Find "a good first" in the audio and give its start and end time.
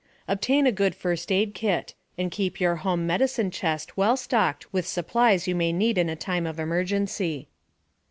0.65-1.31